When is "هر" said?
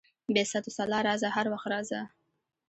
1.35-1.45